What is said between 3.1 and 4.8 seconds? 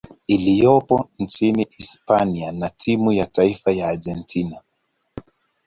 ya taifa ya Argentina.